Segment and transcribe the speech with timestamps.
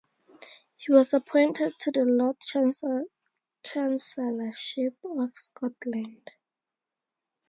[0.77, 2.39] He was appointed to the Lord
[3.61, 6.31] Chancellorship of Scotland.